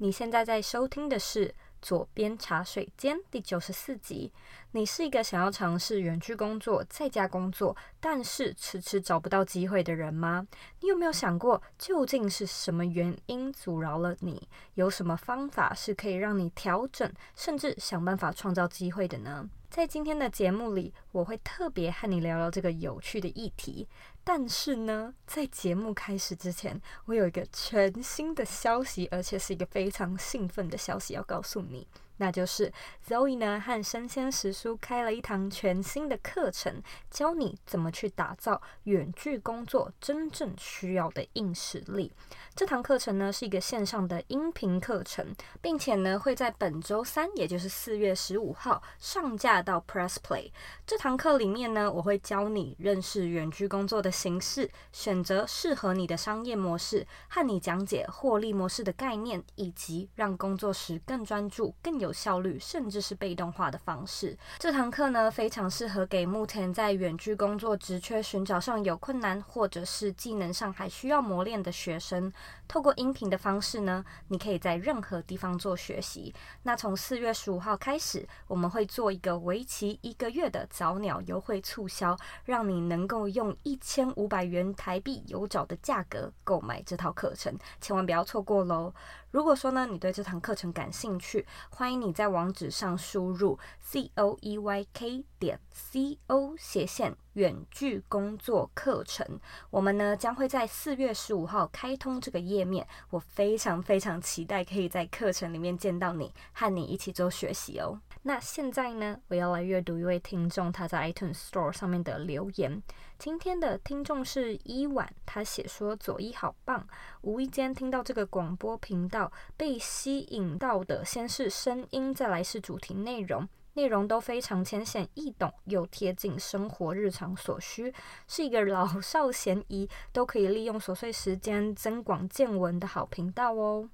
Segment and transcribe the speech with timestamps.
[0.00, 1.48] 你现在在收听的是
[1.82, 4.32] 《左边茶水间》第九十四集。
[4.70, 10.46] 你是一个想要尝试远距工作、在家工作，但是迟迟找不到机会的人吗？
[10.82, 14.48] 你有没有想过，究竟是什么原因阻挠了你？
[14.74, 19.50] 有什么方法是可以让你调整，甚至想办法创造机会的呢？
[19.70, 23.86] 在今天的节目里，我会特别和你聊聊这个有趣的议题。
[24.24, 31.86] 但是呢，在节目开始之前，我有一个全新的消息，而且是一个非常兴奋的消息要告诉你。
[32.18, 32.72] 那就是
[33.06, 42.12] Zoe 呢和生鲜时书开了一堂全新的课程，教你怎么去打造远距工作真正需要的硬实力。
[42.54, 50.50] 这堂课程呢是一个线上的音频课程，并且呢会在本周三，也就是四月十五号上架到 Press Play。
[50.84, 64.34] 这堂课里面呢，我会教你认识远距工作的形式，选择适合你的商业模式，和你讲解获利模式的概念，以及让工作时更专注、更有有效率，甚至是被动化的方式。
[64.58, 72.32] 这堂课呢，非常适合给目前在远距工作职缺寻找上有困难，或者是技能上还需要磨练的学生。
[72.66, 76.34] 透过音频的方式呢，你可以在任何地方做学习。
[76.62, 88.94] 那从四月十五号开始，我们会做一个为期一个月的早鸟优惠促销，让你能够用一千五百元台币有找的价格购买这套课程，千万不要错过喽！
[89.30, 99.40] 如果说呢，你对这堂课程感兴趣，欢迎你在网址上输入 c o e y k 点 c o 斜线远距工作课程。
[99.70, 108.00] 我们呢将会在四月十五号开通这个页面，我非常非常期待可以在课程里面见到你，和你一起做学习哦。
[108.22, 112.82] 那现在呢，我要来阅读一位听众他在 iTunes Store 上面的留言。
[113.18, 116.86] 今天的听众是伊婉，他写说佐伊好棒，
[117.22, 127.92] 无意间听到这个广播频道，被吸引到的先是声音，再来是主题内容，内容都非常浅显易懂，又贴近生活日常所需，
[128.26, 133.88] 是一个老少咸宜都可以利用琐碎时间增广见闻的好频道哦。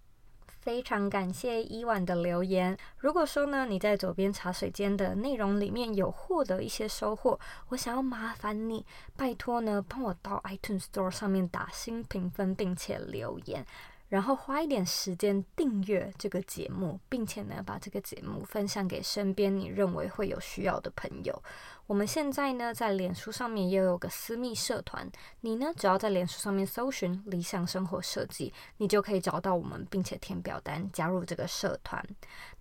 [0.65, 2.75] 非常感谢伊婉的留言。
[2.97, 7.39] 如果说呢，你在左边茶水间的内容里面有获得一些收获，
[7.69, 13.67] 我想要麻烦你，拜托呢，帮我到 iTunes Store 上面打新评分，并且留言。
[14.09, 21.43] 然后花一点时间订阅这个节目，并且呢，把这个节目分享给身边你认为会有需要的朋友。
[21.87, 25.07] 我们现在呢，在脸书上面也有个私密社团，
[25.43, 32.03] 你呢，只要在脸书上面搜寻“理想生活设计”，你就可以找到我们，并且填表单加入这个社团。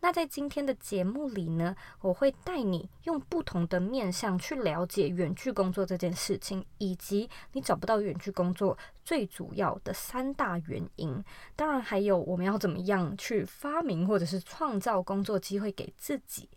[0.01, 11.23] 那在今天的节目里呢，我会带你用不同的面向去了解远距工作这件事情，以及你找不到远距工作最主要的三大原因。
[11.56, 16.50] 当然，还有我们要怎么样去发明或者是创造工作机会给自己。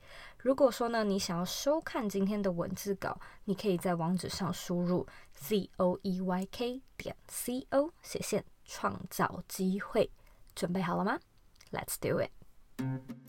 [0.47, 10.09] 如果说呢，你想要收看今天的文字稿，你可以在网址上输入 z o e y k 点 c o 写线创造机会。
[10.55, 11.19] 准备好了吗
[11.73, 13.26] ？Let's do it。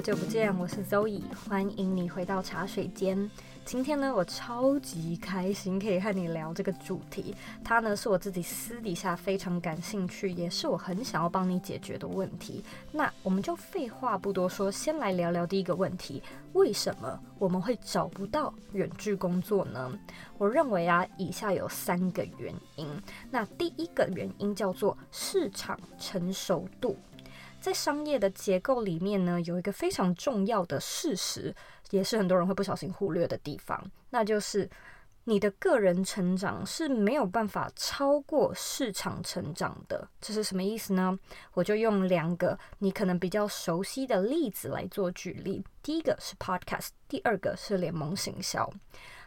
[0.00, 3.30] 好久不见，我是 Zoe，欢迎你回到茶水间。
[3.66, 12.64] 今天呢，我超级开心可以和你聊这个主题，它呢是我自己私底下非常感兴趣，也是我很想要帮你解决的问题。
[12.90, 16.22] 那我们就废话不多说，先来聊聊第一个问题：
[16.54, 19.92] 为什么我们会找不到远距工作呢？
[20.38, 22.88] 我认为啊，以下有三个原因。
[23.30, 26.96] 那第一个原因叫做市场成熟度。
[27.60, 31.54] 在商业的结构里面呢，有一个非常重要的事实，
[31.90, 34.68] 也是很多人会不小心忽略的地方，那就是
[35.24, 40.08] 你的个人成长是没有办法超过市场成长的。
[40.20, 41.16] 这是什么意思呢？
[41.52, 45.62] 我就用两个你可能比较熟悉的例子来做举例。
[45.82, 48.68] 第一个是 Podcast，第二个是联盟行销。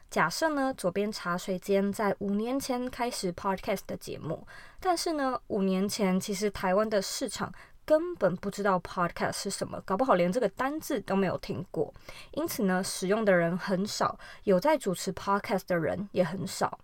[0.10, 4.46] 假设呢，左边茶水间在五年前开始 Podcast 的节目，
[4.80, 7.52] 但是呢，五年前其实台湾的市场
[7.85, 11.94] 根本不知道 podcast 是什么，搞不好连这个单字都没有听过。
[12.31, 16.80] 因此呢，使用的人很少，有在主持 podcast 的人也很少。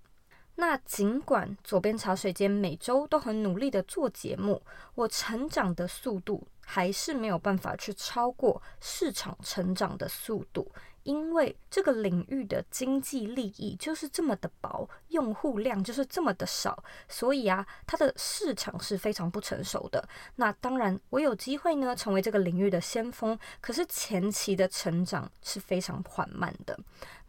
[0.55, 4.61] 那尽管左边茶水间每周都很努力的做节目，
[4.93, 10.69] 我成长的速度还是没有办法去超过市场成长的速度。
[11.03, 20.07] 因为这个领域的经济利益就是这么的薄，用户量就是这么的少，所以啊，它的市场是非常不成熟的。
[20.35, 26.77] 那当然，我有机会呢，成为这个领域的先锋，可是前期的成长是非常缓慢的。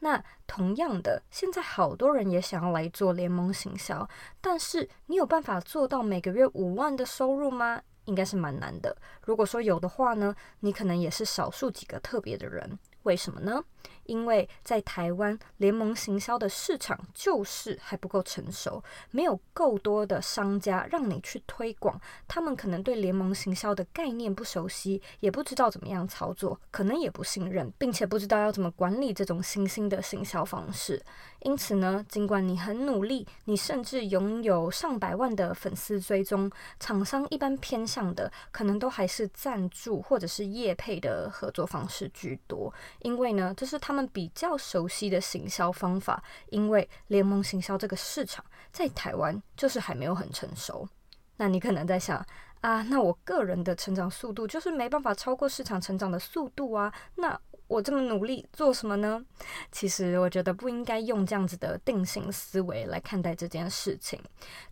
[0.01, 4.09] 那同样的，现在好多人也想要来做联盟行销，
[4.41, 7.83] 但是你有办法做到每个月五万的收入吗？
[8.07, 8.97] 应该是蛮难的。
[9.25, 12.79] 如果说有的话呢，你可能也是少数几个特别的人。
[13.05, 13.63] 为什么呢？
[14.05, 21.99] 因为在台湾，联盟行销的市场就是还不够成熟，没有够多的商家让你去推广。
[22.27, 31.01] 他们可能对联盟行销的概念不熟悉，也不知道怎么样操作，可能也不信任，并且不知道要怎么管理这种新兴的行销方式。
[31.41, 42.73] 因此呢，尽管你很努力，你甚至拥有上百万的粉丝追踪，厂商一般偏向的可能都还是赞助或者是业配的合作方式居多。
[43.01, 46.23] 因为呢，这是他们比较熟悉的行销方法。
[46.51, 50.89] 因为联盟行销这个市场在台湾就是还没有很成熟。
[51.37, 52.25] 那你可能在想
[52.61, 59.25] 啊，那我个人的成长速度就是没办法超过市场成长的速度啊，那我这么努力做什么呢？
[59.71, 64.21] 其实我觉得不应该用这样子的定性思维来看待这件事情，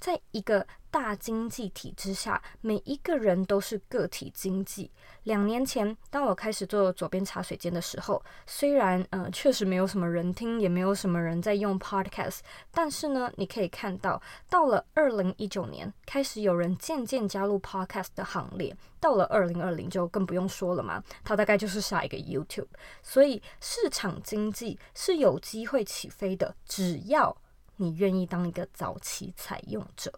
[0.01, 0.67] 在一个。
[0.91, 4.91] 大经济体之下，每一个人都是个体经济。
[5.25, 12.39] 两年前，当我开始做左边茶水间的时候，虽然呃确实没有什么人听，也没有什么人在用 Podcast，
[12.73, 18.75] 但是呢，你可以看到，到了二零一九年，开始有人渐渐加入 Podcast 的行列。
[19.01, 22.67] 到了二零二零，就更不用说了嘛，它大概就是下一个 YouTube。
[23.03, 27.37] 所以，市场经济是有机会起飞的，只要
[27.77, 30.13] 你愿意当一个早期采用者。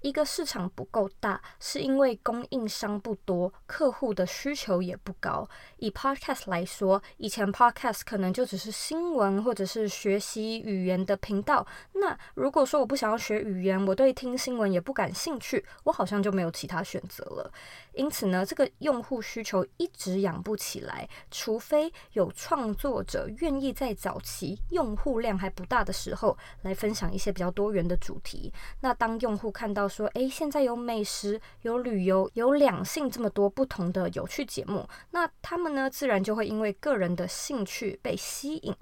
[0.00, 5.48] 一个市场不够大，是因为供应商不多，客户的需求也不高。
[5.78, 11.66] 以 Podcast 来说，以前 Podcast 可能就只是新闻或者是学习语言的频道。
[11.94, 17.52] 那如果说我不想要学语言，我对听新闻也不感兴趣，我好像就没有其他选择了。
[17.98, 28.52] 因此呢，这个用户需求一直养不起来，除非有创作者愿意在早期用户量还不大的时候来分享一些比较多元的主题。
[28.82, 38.72] 那当用户看到说，诶，现在有美食、有旅游、有两性这么多不同的有趣节目，那他们呢，自然就会因为个人的兴趣被吸引。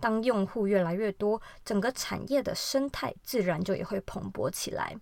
[0.00, 4.96] 当用户越来越多，整个产业的生态自然就也会蓬勃起来。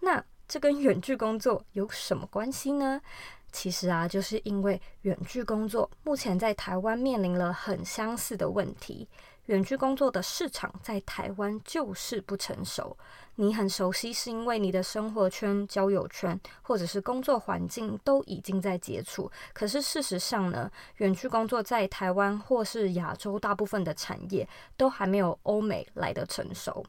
[0.00, 3.00] 那这跟远距工作有什么关系呢？
[3.52, 9.06] 其实啊，就是因为远距工作目前在台湾面临了很相似的问题。
[9.46, 12.96] 远距工作的市场在台湾就是不成熟。
[13.36, 19.30] 你很熟悉，是因为你的生活圈、交友圈或者是工作环境都已经在接触。
[19.52, 26.84] 可是事实上呢，远距工作在台湾或是亚洲大部分的产业都还没有欧美来得成熟。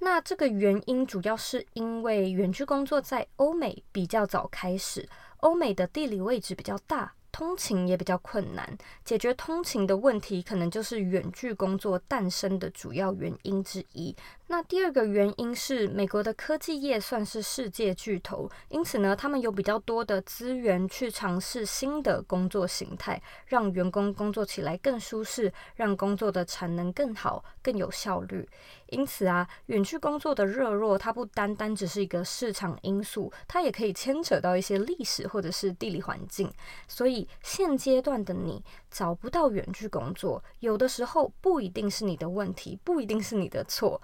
[0.00, 5.08] 那这个原因主要是因为远距工作在欧美比较早开始，
[5.38, 7.12] 欧美的地理位置比较大。
[7.30, 14.16] 通勤也比较困难，解决通勤的问题，可能就是远距工作诞生的主要原因之一。
[14.50, 28.48] 那第二个原因是，美国的科技业算是世界巨头，因此呢，他们有比较多的资源去尝试新的工作形态，让员工工作起来更舒适，让工作的产能更好、更有效率。
[28.86, 36.50] 因此啊，远距工作的热络，它不单单只是一个市场因素，它也可以牵扯到一些历史或者是地理环境。
[36.88, 44.00] 所以现阶段的你找不到远距工作，有的时候不一定是你的问题，不一定是你的错。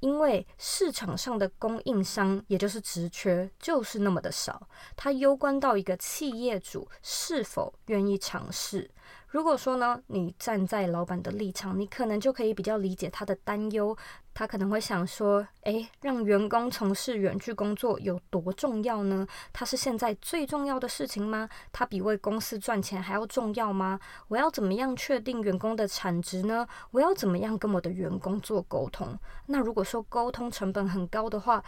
[0.00, 8.90] 因为市场上的供应商，也就是职缺，就是那么的少，它攸关到一个企业主是否愿意尝试。
[9.36, 13.94] 如果说呢，你站在老板的立场，你可能就可以比较理解他的担忧。
[14.32, 19.26] 他可能会想说：“诶，让员工从事远距工作有多重要呢？
[19.52, 21.46] 它是现在最重要的事情吗？
[21.70, 24.00] 它比为公司赚钱还要重要吗？
[24.28, 26.66] 我要怎么样确定员工的产值呢？
[26.90, 29.18] 我要怎么样跟我的员工做沟通？
[29.44, 31.62] 那如果说沟通成本很高的话，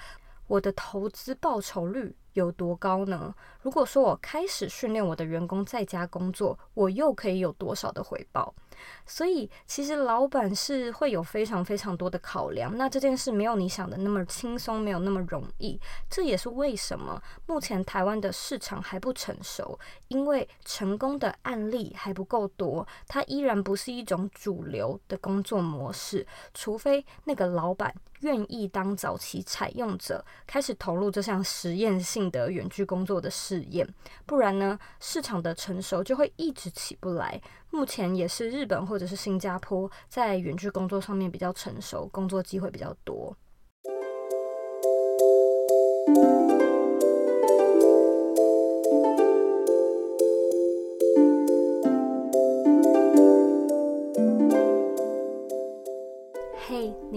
[0.47, 3.35] 我的投资报酬率有多高呢？
[3.61, 8.55] 如果说我开始训练我的员工在家工作，我又可以有多少的回报？
[9.07, 12.77] 所以其实老板是会有非常非常多的考量。
[12.77, 15.81] 那这件事没有你想的那么轻松，没有那么容易。
[16.11, 26.27] 这也是为什么目前台湾的市场还不成熟，因为成功的案例还不够多，它依然不是一种主流的工作模式。
[26.55, 33.89] 除非那个老板愿意当早期采用者，开始投入这项实验性的远距工作的试验，
[34.27, 37.41] 不然呢，市场的成熟就会一直起不来。
[37.71, 43.37] 目前也是日本或者是新加坡在远距工作上面比较成熟，工作机会比较多。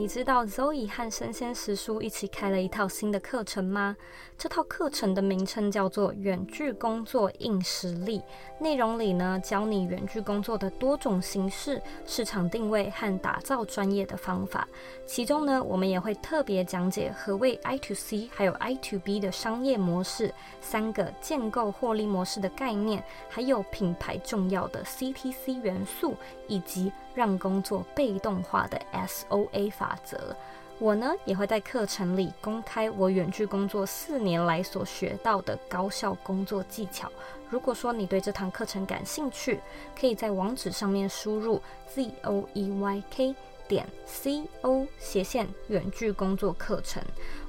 [0.01, 3.95] 你知道 Zoe 和生鲜时书一起开了一套新的课程吗？
[4.35, 8.17] 这套课程的名称叫做《远距工作硬实力》，
[8.57, 14.67] 内容里呢，教你远距工作的多种形式、市场定位和打造专业的方法。
[15.05, 26.15] 其中呢，我们也会特别讲解何谓 I to C 还有 I to B 的商业模式，三个建构获利模式的概念，还有品牌重要的 CTC 元素，
[26.47, 30.35] 以及让工作被动化的 SOA 法法则。
[30.79, 37.11] 我呢也会在课程里公开我远距工作四年来所学到的高效工作技巧。
[37.49, 39.59] 如果说你对这堂课程感兴趣，
[39.99, 43.35] 可以在网址上面输入 z o e y k
[43.71, 47.01] 点 c o 斜线远距工作课程。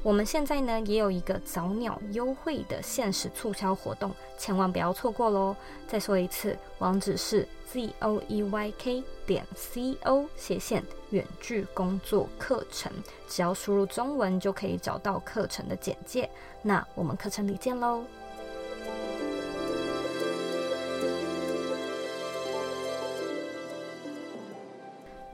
[0.04, 5.56] 我们现在呢也有一个早鸟优惠的限时促销活动，千万不要错过喽！
[5.88, 12.92] 再说一次，网址是 z o e y k 点 c o 斜线远距工作课程，
[13.28, 16.30] 只要输入中文就可以找到课程的简介。
[16.62, 18.04] 那我们课程里见喽！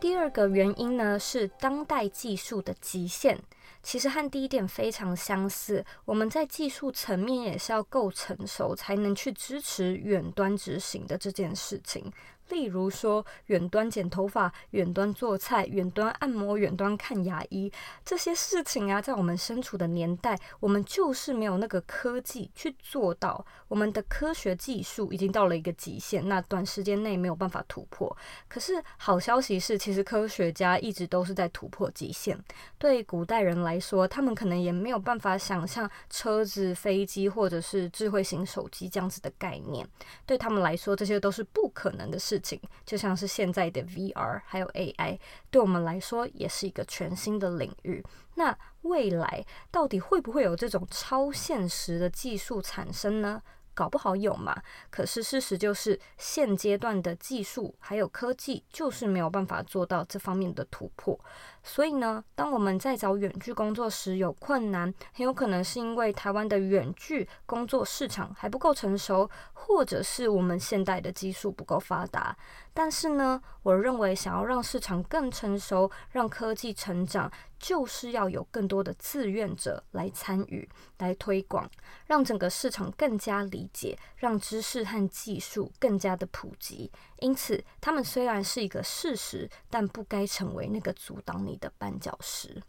[0.00, 3.38] 第二个原因呢，是当代技术的极限，
[3.83, 5.85] 其实和第一点非常相似。
[6.05, 12.12] 我们在技术层面也是要够成熟，才能去支持远端执行的这件事情。
[12.49, 17.71] 例如说，远端剪头发、远端做菜、远端按摩、远端看牙医
[18.05, 23.45] 这些事情啊，在我们身处的年代，我们就是没有那个科技去做到。
[23.69, 28.17] 我们的科学技术已经到了一个极限，那短时间内没有办法突破。
[28.49, 32.38] 可是好消息是，其实科学家一直都是在突破极限。
[32.78, 39.87] 对古代人来说，他们可能也没有办法想象车子、飞机或者是智慧型手机这样子的概念。
[40.25, 42.38] 对他们来说，这些都是不可能的事。
[42.38, 45.18] 事情就像是现在的 VR 还有 AI，
[45.50, 48.04] 对我们来说也是一个全新的领域。
[48.37, 53.42] 那未来到底会不会有这种超现实的技术产生呢？
[53.75, 54.61] 搞不好有嘛。
[54.90, 61.18] 可是事实就是，现阶段的技术还有科技就是没有办法做到这方面的突破。
[61.62, 72.36] 所以呢，当我们在找远距工作时有困难，很有可能是因为台湾的远距工作市场还不够成熟，或者是我们现代的技术不够发达。
[72.72, 81.68] 但是呢，我认为想要让市场更成熟，让科技成长，就是要有更多的志愿者来参与、来推广，
[82.06, 86.90] 让整个市场更加理解，让知识和技术更加的普及。
[87.18, 92.62] 因此，他们虽然是一个事实，但不该成为那个阻挡你的绊脚石。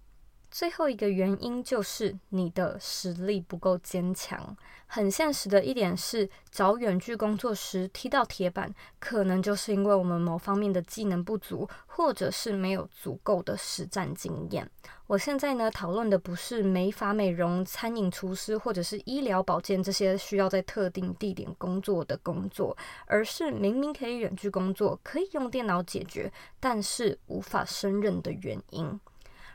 [0.52, 4.56] 最后一个原因就是你的实力不够坚强。
[4.92, 14.68] 很现实的一点是，找远距工作时踢到铁板，可能就是因为我们某方面的技能不足，或者是没有足够的实战经验。
[15.06, 22.76] 我现在呢，讨论的不是美发美容、餐饮厨师或者是医疗保健这些需要在特定地点工作的工作，
[23.06, 29.00] 而是明明可以远距工作，可以用电脑解决，但是无法胜任的原因。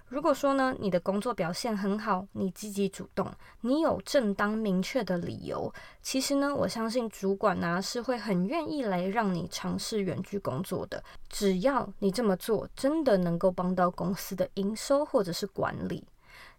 [0.09, 3.27] 如果说呢，你的工作表现很好，你积极主动，
[3.63, 16.05] 你有正当明确的理由，其实呢，我相信主管呢、是会很愿意来让你尝试远距工作的，只要你这么做真的能够帮到公司的营收或者是管理。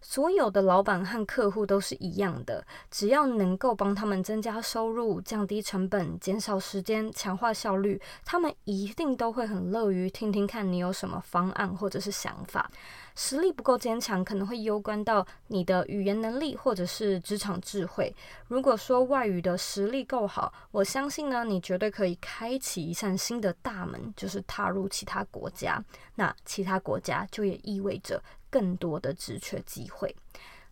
[0.02, 12.70] 所有的老板和客户都是一样的，只要能够帮他们增加收入、降低成本、减少时间、强化效率，他们一定都会很乐于听听看你有什么方案或者是想法。
[13.16, 18.14] 实力不够坚强，可能会攸关到你的语言能力或者是职场智慧。
[18.46, 25.82] 如果说外语的实力够好，我相信呢，你绝对可以开启一扇新的大门，就是踏入其他国家。
[26.14, 30.14] 那其他国家就也意味着更多的职缺机会。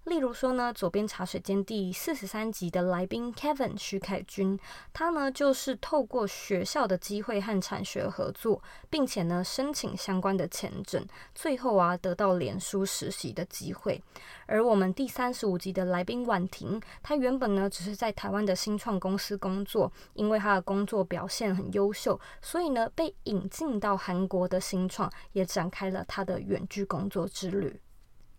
[0.04, 4.58] 例如说呢，左边茶水间第四十三集的来宾 Kevin 徐凯君，
[4.92, 14.02] 他呢就是透过学校的机会和产学合作，并且呢申请相关的签证，最后啊得到脸书实习的机会。
[14.46, 27.80] 而我们第三十五集的来宾婉婷，她原本呢只是在台湾的新创公司工作，因为她的工作表现很优秀，所以呢被引进到韩国的新创，也展开了她的远距工作之旅。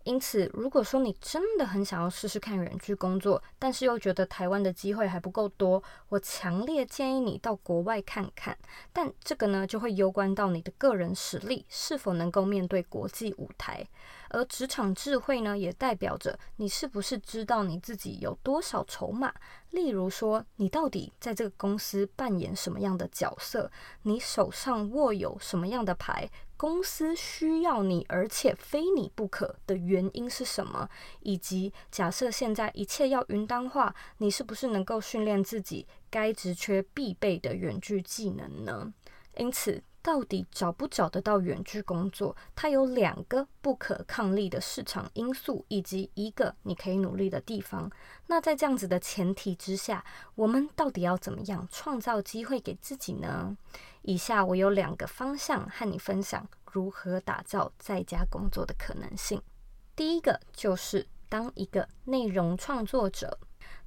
[0.06, 8.56] 因此，如果说你真的很想要试试看远距工作，但是又觉得台湾的机会还不够多，我强烈建议你到国外看看。
[8.92, 13.84] 但这个呢，就会攸关到你的个人实力是否能够面对国际舞台。
[14.28, 19.32] 而职场智慧呢，也代表着你是不是知道你自己有多少筹码。
[19.70, 23.70] 例如说，你到底在这个公司扮演什么样的角色？
[24.02, 26.28] 你手上握有什么样的牌？
[26.56, 30.88] 公司需要你，而且非你不可的原因是什么？
[31.20, 38.92] 以及假设现在一切要云端化，你是不是能够训练自己该职缺必备的远距技能呢？
[39.36, 42.34] 因此，到底找不找得到远距工作？
[42.54, 47.90] 它有两个不可抗力的市场因素，以及一个你可以努力的地方。
[48.28, 50.02] 那在这样子的前提之下，
[50.34, 53.54] 我们到底要怎么样创造机会给自己呢？
[54.06, 59.42] 以下我有两个方向和你分享如何打造在家工作的可能性。
[59.96, 63.36] 第一个就是当一个内容创作者。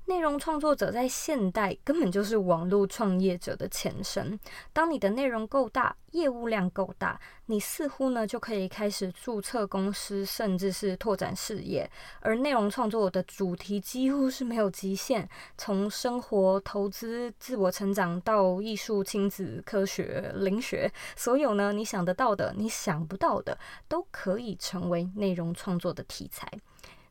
[0.09, 4.39] 内容创作者在现代根本就是网络创业者的前身。
[4.73, 11.87] 当你的内容够大，业务量够大，你似乎呢就可以开始注册公司，甚至是拓展事业。
[12.21, 23.55] 而内容创作的主题几乎是没有极限，从生活、投资、自我成长到艺术、亲子、科学、灵学，所有呢你想得到的、你想不到的，
[23.87, 26.51] 都可以成为内容创作的题材。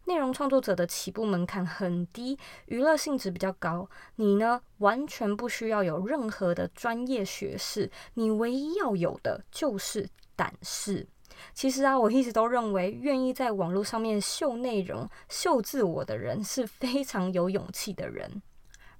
[0.08, 3.86] 内容创作者的起步门槛很低，娱乐性质比较高。
[4.16, 11.06] 你呢，完全不需要有任何的专业学识，你唯一要有的就是胆识。
[11.52, 18.42] 其实啊，我一直都认为，愿意在网络上面秀内容、秀自我的人是非常有勇气的人。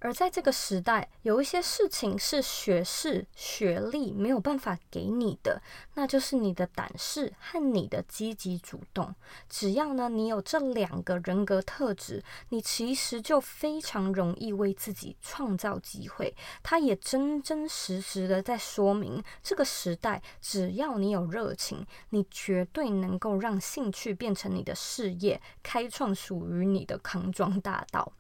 [0.01, 5.61] 而在这个时代，有一些事情是学识、学历没有办法给你的，
[5.95, 9.15] 那就是你的胆识和你的积极主动。
[9.49, 16.35] 只要呢，你有这两个人格特质，你其实就非常容易为自己创造机会。
[16.63, 28.13] 它也真真实实的在说明，这个时代，只要你有热情，你绝对能够让兴趣变成你的事业，开创属于你的康庄大道。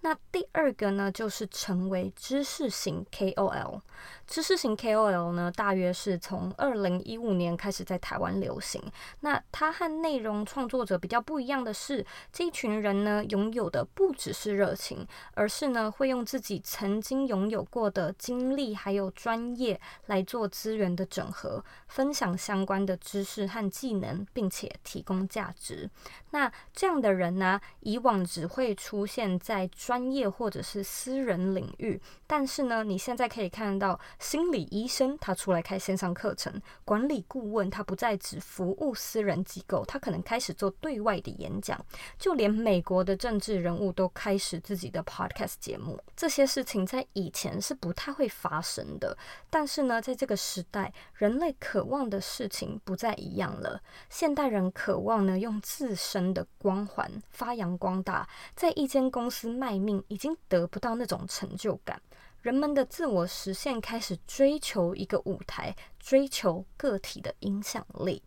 [0.00, 3.80] 那第二个呢，就是成为知识型 KOL。
[4.26, 8.82] 知识型 KOL 呢，大约是从二零一五年开始在台湾流行。
[9.20, 25.88] 那它和内容创作者比较不一样的是，这一群人呢，拥有的不只是热情，而是呢，会用自己曾经拥有过的经历还有专业来做资源的整合，分享相关的知识和技能，并且提供价值。
[26.36, 36.52] 那这样的人呢，以往只会出现在专业或者是私人领域，但是呢，你现在可以看到，心理医生他出来开线上课程，
[36.84, 41.82] 管理顾问他不再只服务私人机构，他可能开始做对外的演讲，
[42.18, 45.98] 就连美国的政治人物都开始自己的 podcast 节目。
[46.14, 49.16] 这些事情在以前是不太会发生的，
[49.48, 53.80] 但是呢，在这个时代，人类渴望的事情不再一样了。
[54.10, 62.00] 现代人渴望呢，用自身的光环发扬光大，在一间公司卖命已经得不到那种成就感，
[62.42, 68.22] 人们的自我实现开始追求一个舞台，追求个体的影响力。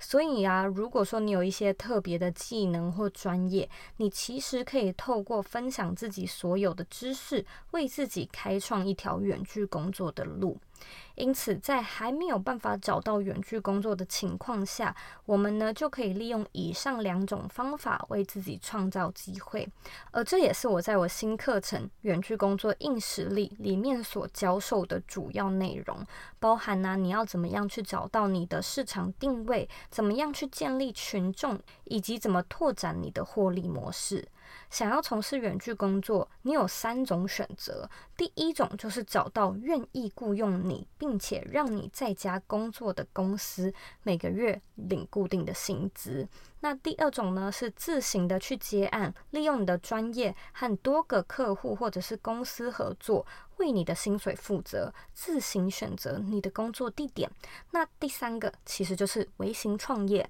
[0.00, 10.56] 所以啊，如果说你有一些特别的技能或专业，你其实可以透过分享自己所有的知识，为自己开创一条远距工作的路。
[11.18, 14.94] 因此，在还没有办法找到远距工作的情况下，
[15.26, 19.68] 我们呢就可以利用以上两种方法为自己创造机会。
[20.12, 26.06] 而这也是我在我新课程《远距工作硬实力》里面所教授的主要内容，
[26.38, 34.28] 包含呢、你要怎么样去找到你的市场定位，怎么样去建立群众，以及怎么拓展你的获利模式。
[34.70, 37.88] 想要从事远距工作，你有三种选择。
[38.16, 46.28] 第一种就是找到愿意雇佣你，并并且让你在家工作的公司，每个月领固定的薪资。
[46.60, 57.30] 那第二种呢，是自行的去接案，利用你的专业和多个客户或者是公司合作，为你的薪水负责，自行选择你的工作地点。
[57.70, 60.28] 那第三个其实就是微型创业。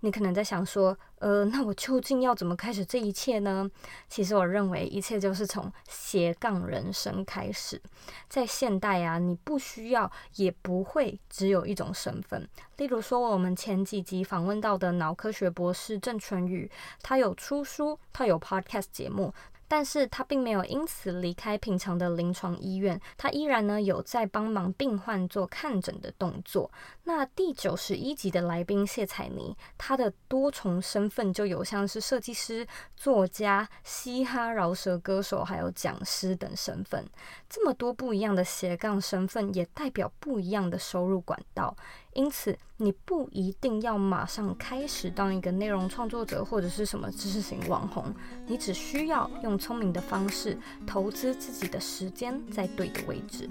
[0.00, 3.70] 你可能在想说，呃，那我究竟要怎么开始这一切呢？
[4.08, 7.80] 其实我认为一切就是从斜杠人生开始。
[8.28, 12.48] 在现代啊，你不需要也不会只有一种身份。
[12.78, 16.70] 例如说，我们前几集访问到的脑科学博士郑淳予，
[17.02, 19.32] 他有出书，他有 podcast 节目。
[19.70, 26.68] 但是他并没有因此离开平常的临床医院，他依然呢有在帮忙病患做看诊的动作。
[27.04, 37.08] 那第九十一集的来宾谢彩妮，他的多重身份就有像是设计师、作家、嘻哈饶舌歌手，还有讲师等身份。
[37.48, 41.76] 这么多不一样的斜杠身份，也代表不一样的收入管道。
[42.14, 48.12] 因此，你不一定要马上开始当一个内容创作者或者是什么知识型网红，
[48.46, 53.48] 你只需要用聪明的方式投资自己的时间在对的位置。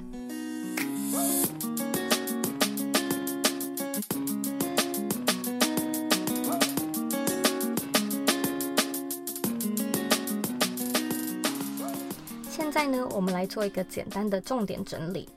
[12.49, 15.29] 现在呢，我们来做一个简单的重点整理。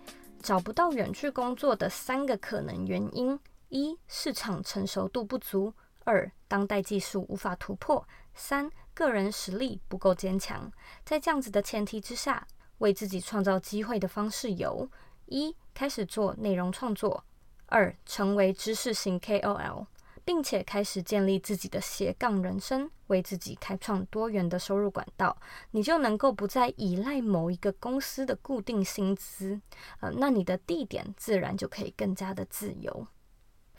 [0.42, 5.72] 找不到远距工作的三个可能原因：一、市场成熟度不足；
[6.04, 10.70] 二、当代技术无法突破；三、个人实力不够坚强。
[11.04, 12.46] 在这样子的前提之下，
[12.78, 14.88] 为自己创造机会的方式有：
[15.26, 17.22] 一、开始做内容创作；
[17.66, 19.86] 二、成为知识型 KOL。
[20.24, 25.36] 并且开始建立自己的斜杠人生，为自己开创多元的收入管道，
[25.72, 29.60] 你就能够不再依赖某一个公司的固定薪资，
[30.00, 33.06] 呃，那你的地点自然就可以更加的自由。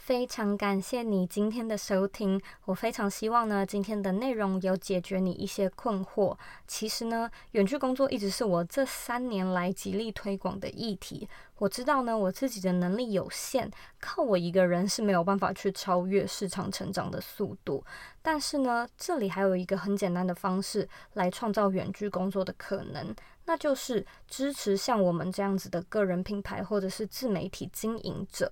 [0.04, 6.38] 非常感谢你今天的收听，我非常希望呢，今天的内容有解决你一些困惑。
[6.68, 11.30] 其实呢，远距工作一直是我这三年来极力推广的议题。
[11.58, 17.82] 我知道呢，我自己的能力有限，靠我一个人是没有办法去超越市场成长的速度。
[18.22, 28.52] 但是呢，这里还有一个很简单的方式来创造远距工作的可能，那就是支持像我们这样子的个人品牌或者是自媒体经营者。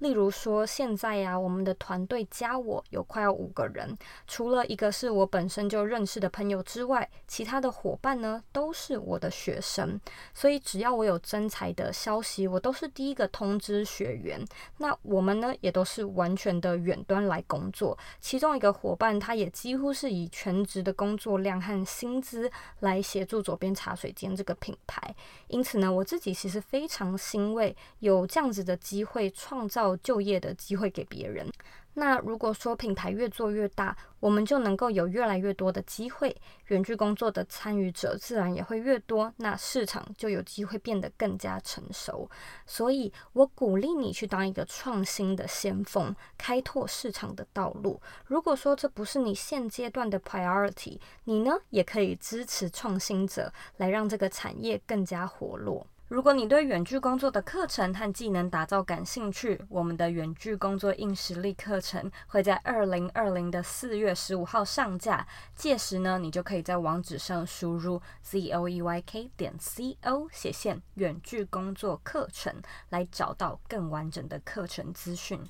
[0.00, 10.00] 例如说，现在呀，我们的团队加我有快要五个人，除了一个是我本身就认识的朋友之外，其他的伙伴呢都是我的学生。
[10.32, 14.42] 所以只要我有征才的消息，我都是第一个通知学员。
[14.78, 17.96] 那我们呢也都是完全的远端来工作。
[18.20, 25.14] 其中一个伙伴，他也几乎是以全职的工作量和薪资来协助左边茶水间这个品牌。
[25.48, 29.89] 因此呢，我自己其实非常欣慰有这样子的机会创造。
[29.98, 31.50] 就业的机会给别人。
[31.94, 36.34] 那如果说品牌越做越大，我们就能够有越来越多的机会，
[36.68, 42.30] 远距工作的参与者自然也会越多，那市场就有机会变得更加成熟。
[42.64, 48.00] 所以我鼓励你去当一个创新的先锋，开拓市场的道路。
[48.24, 55.84] 如果说这不是你现阶段的 priority，你呢也可以支持创新者，来让这个产业更加活络。
[56.10, 65.24] 如果你对远距工作的课程和技能打造感兴趣，我们的远距工作硬实力课程会在二零二零的四月十五号上架。
[65.54, 72.52] 届时呢，你就可以在网址上输入 z o e y k 点 c o 写线远距工作课程，
[72.88, 75.40] 来找到更完整的课程资讯。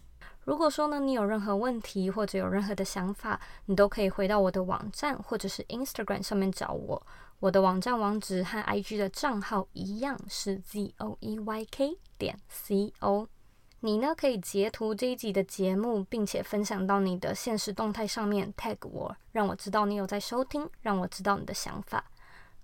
[0.44, 7.02] 如果说呢，你有任何问题或者有任何的想法，你都可以回到我的网站或者是 Instagram 上面找我。
[7.40, 13.26] 我的网站网址和 IG 的账号一样是 z o e y k 点 c o。
[13.80, 22.04] 你呢，可以截图这一集的节目，并且分享到你的现实动态上面 tag 我，让我知道你有在收听，让我知道你的想法。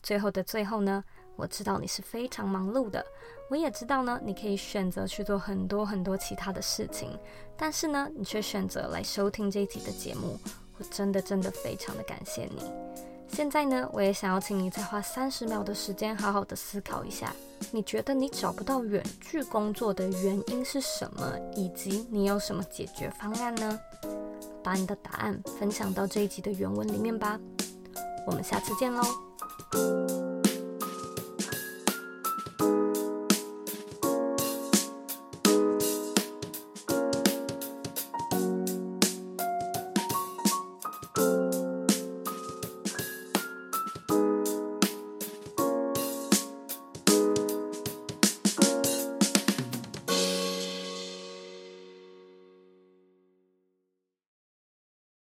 [0.03, 1.03] 最后的最后呢，
[1.37, 3.03] 我知道你是非常忙碌的，
[3.49, 7.19] 我也知道呢，你可以选择去做很多很多其他的事情，
[7.57, 10.39] 但是呢，你却选择来收听这一集的节目，
[10.77, 13.16] 我真的真的非常的感谢你。
[13.29, 17.33] 现在呢，我也想要请你再花三十秒的时间，好好的思考一下，
[17.71, 23.79] 你觉得你找不到远距工作的原因是什么，以及你有什么解决方案呢？
[24.65, 27.39] 把你的答案分享到这一集的原文里面吧。
[28.27, 30.26] 我们下次见喽。